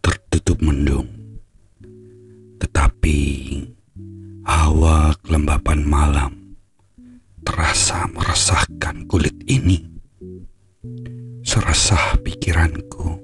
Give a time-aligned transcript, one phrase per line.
[0.00, 1.04] Tertutup mendung,
[2.56, 3.18] tetapi
[4.40, 6.56] hawa kelembapan malam
[7.44, 9.84] terasa meresahkan kulit ini.
[11.44, 13.20] Seresah pikiranku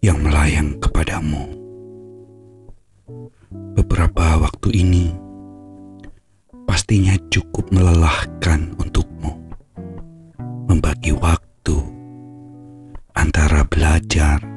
[0.00, 1.44] yang melayang kepadamu.
[3.76, 5.12] Beberapa waktu ini
[6.64, 9.36] pastinya cukup melelahkan untukmu.
[10.72, 11.76] Membagi waktu
[13.12, 14.53] antara belajar,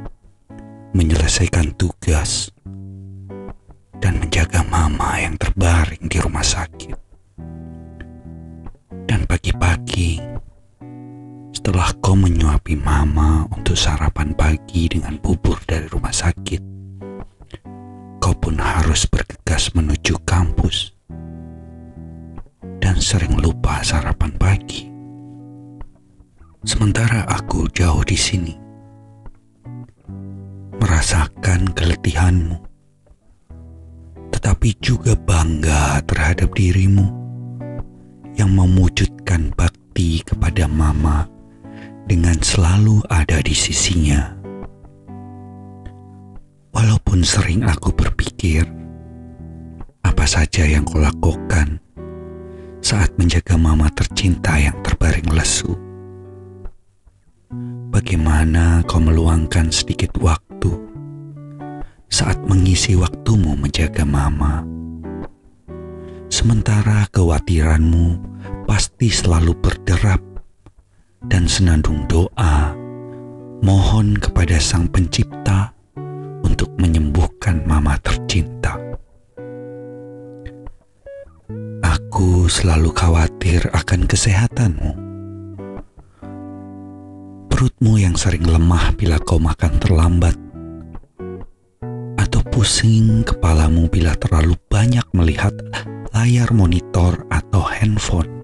[0.97, 2.49] menyelesaikan tugas,
[4.01, 6.97] dan menjaga mama yang terbaring di rumah sakit.
[9.05, 10.17] Dan pagi-pagi,
[11.53, 16.61] setelah kau menyuapi mama untuk sarapan pagi dengan bubur dari rumah sakit,
[18.17, 20.97] kau pun harus bergegas menuju kampus
[22.81, 24.89] dan sering lupa sarapan pagi.
[26.65, 28.66] Sementara aku jauh di sini,
[30.97, 32.57] merasakan keletihanmu,
[34.33, 37.05] tetapi juga bangga terhadap dirimu
[38.33, 41.29] yang mewujudkan bakti kepada mama
[42.09, 44.41] dengan selalu ada di sisinya.
[46.73, 48.65] Walaupun sering aku berpikir,
[50.01, 51.77] apa saja yang kau lakukan
[52.81, 55.77] saat menjaga mama tercinta yang terbaring lesu.
[57.93, 60.46] Bagaimana kau meluangkan sedikit waktu
[62.07, 64.63] saat mengisi waktumu menjaga mama?
[66.27, 68.19] Sementara kekhawatiranmu
[68.67, 70.19] pasti selalu berderap
[71.27, 72.75] dan senandung doa
[73.63, 75.71] mohon kepada Sang Pencipta
[76.43, 78.77] untuk menyembuhkan mama tercinta.
[81.81, 84.91] Aku selalu khawatir akan kesehatanmu.
[87.49, 90.37] Perutmu yang sering lemah bila kau makan terlambat,
[92.57, 95.53] pusing kepalamu bila terlalu banyak melihat
[96.09, 98.41] layar monitor atau handphone.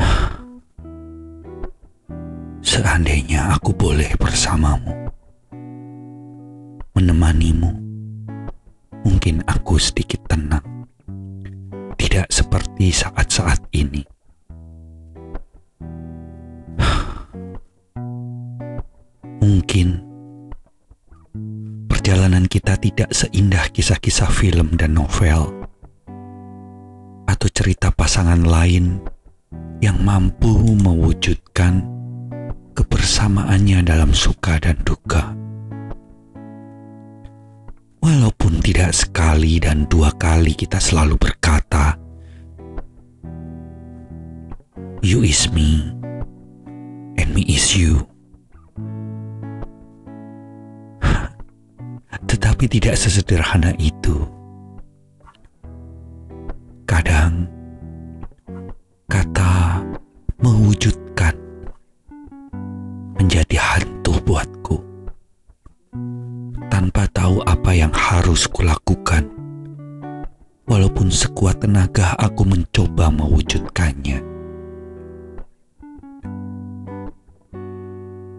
[2.64, 5.12] Seandainya aku boleh bersamamu,
[6.96, 7.76] menemanimu,
[9.04, 10.64] mungkin aku sedikit tenang.
[12.00, 14.00] Tidak seperti saat-saat ini.
[19.44, 20.07] Mungkin
[22.58, 25.46] kita tidak seindah kisah-kisah film dan novel,
[27.30, 28.98] atau cerita pasangan lain
[29.78, 31.86] yang mampu mewujudkan
[32.74, 35.38] kebersamaannya dalam suka dan duka.
[38.02, 41.94] Walaupun tidak sekali dan dua kali kita selalu berkata,
[44.98, 45.94] "You is me,
[47.22, 48.07] and me is you."
[52.58, 54.18] Tetapi tidak sesederhana itu.
[56.90, 57.46] Kadang
[59.06, 59.78] kata
[60.42, 61.38] mewujudkan
[63.14, 64.74] menjadi hantu buatku
[66.66, 69.30] tanpa tahu apa yang harus kulakukan.
[70.66, 74.18] Walaupun sekuat tenaga aku mencoba mewujudkannya.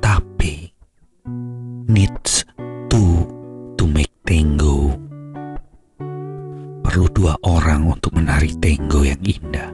[0.04, 0.76] Tapi
[1.88, 2.19] needs
[7.80, 9.72] dua orang untuk menari tango yang indah.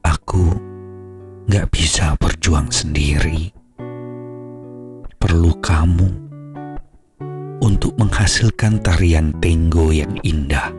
[0.00, 0.44] Aku
[1.52, 3.52] gak bisa berjuang sendiri
[5.20, 6.08] perlu kamu
[7.60, 10.72] untuk menghasilkan tarian tango yang indah.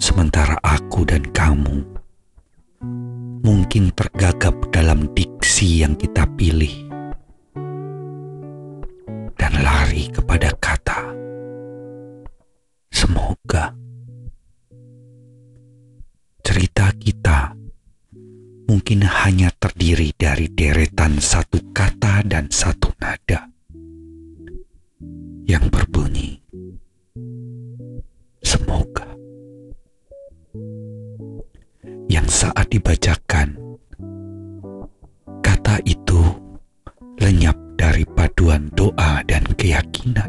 [0.00, 1.84] Sementara aku dan kamu
[3.44, 6.72] mungkin tergagap dalam diksi yang kita pilih
[9.36, 10.54] dan lari kepada
[18.92, 23.48] mungkin hanya terdiri dari deretan satu kata dan satu nada
[25.48, 26.36] yang berbunyi
[28.44, 29.08] semoga.
[32.12, 33.56] Yang saat dibacakan
[35.40, 36.20] kata itu
[37.16, 40.28] lenyap dari paduan doa dan keyakinan.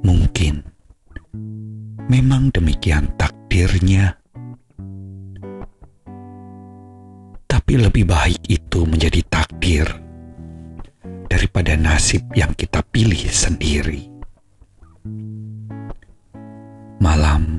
[0.00, 0.64] Mungkin
[2.08, 4.19] memang demikian takdirnya
[7.90, 9.82] Lebih baik itu menjadi takdir
[11.26, 14.06] daripada nasib yang kita pilih sendiri.
[17.02, 17.58] Malam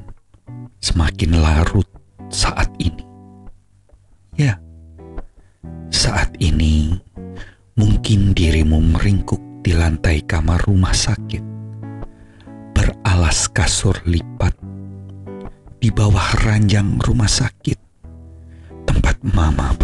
[0.79, 1.83] semakin larut
[2.31, 3.03] saat ini.
[4.39, 4.55] Ya,
[5.91, 6.95] saat ini
[7.75, 11.43] mungkin dirimu meringkuk di lantai kamar rumah sakit,
[12.71, 14.55] beralas kasur lipat
[15.83, 17.75] di bawah ranjang rumah sakit,
[18.87, 19.75] tempat mama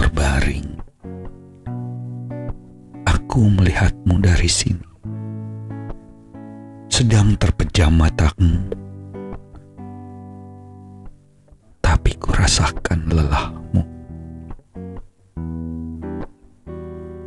[12.47, 13.83] Tapi ku rasakan lelahmu.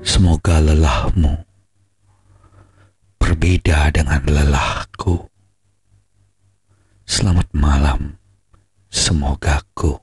[0.00, 1.44] Semoga lelahmu
[3.20, 5.28] berbeda dengan lelahku.
[7.04, 8.16] Selamat malam,
[8.88, 10.00] semoga ku.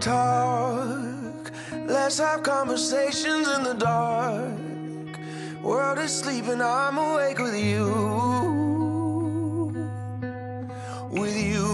[0.00, 1.52] Talk,
[1.86, 4.58] let's have conversations in the dark.
[5.62, 7.84] World is sleeping, I'm awake with you.
[11.10, 11.68] With you.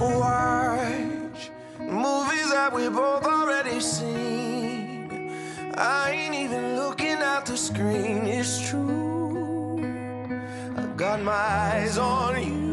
[0.00, 5.30] Watch movies that we both already seen.
[5.74, 9.76] I ain't even looking at the screen, it's true.
[10.74, 12.65] I got my eyes on you.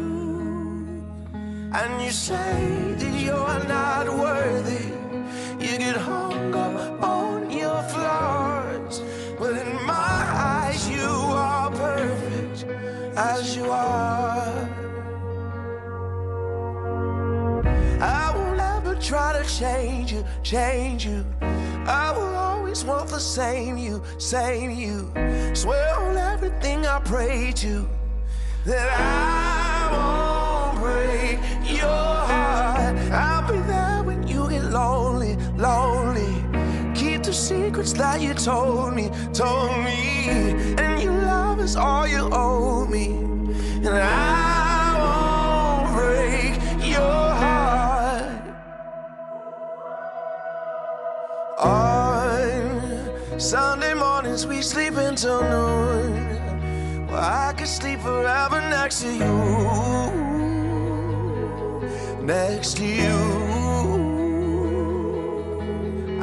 [1.75, 4.93] And you say that you're not worthy.
[5.59, 9.01] You get hung up on your flaws.
[9.39, 12.65] But in my eyes, you are perfect
[13.17, 14.69] as you are.
[17.99, 21.25] I will never try to change you, change you.
[21.41, 25.11] I will always want the same you, same you.
[25.55, 27.89] Swear on everything I pray to
[28.65, 29.62] that I
[37.85, 40.29] secrets that you told me, told me.
[40.77, 43.07] And your love is all you owe me.
[43.07, 46.55] And I won't break
[46.87, 48.41] your heart.
[51.59, 57.07] On Sunday mornings, we sleep until noon.
[57.07, 59.33] Well, I could sleep forever next to you.
[62.23, 63.43] Next to you.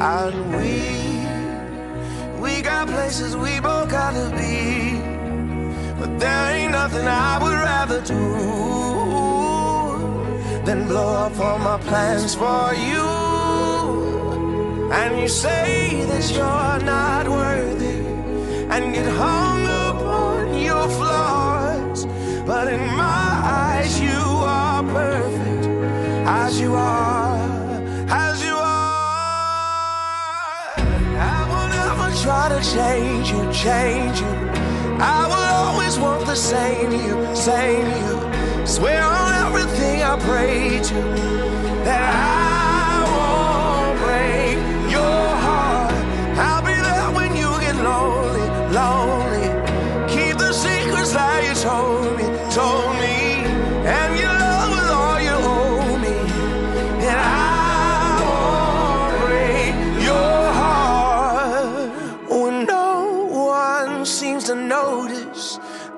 [0.03, 1.10] And we,
[3.11, 5.01] places we both gotta be.
[5.99, 8.23] But there ain't nothing I would rather do
[10.65, 13.09] than blow up all my plans for you.
[14.93, 17.99] And you say that you're not worthy
[18.75, 22.07] and get hung up on your flaws.
[22.47, 23.31] But in my
[23.67, 24.23] eyes, you
[24.57, 25.67] are perfect
[26.43, 27.20] as you are,
[32.63, 34.27] change you, change you.
[35.03, 38.67] I will always want the same you, same you.
[38.67, 41.30] Swear on everything I pray to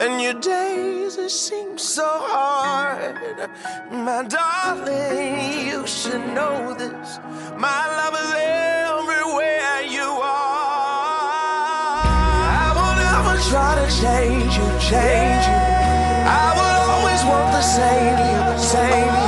[0.03, 3.15] And your days it seems so hard.
[3.93, 7.21] My darling, you should know this.
[7.57, 10.83] My love is everywhere you are.
[12.65, 15.63] I will never try to change you, change you.
[16.43, 19.23] I will always want the same you, same